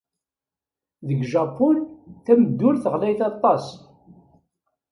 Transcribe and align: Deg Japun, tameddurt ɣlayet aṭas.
Deg 1.07 1.19
Japun, 1.31 1.77
tameddurt 2.25 2.83
ɣlayet 2.93 3.21
aṭas. 3.31 3.65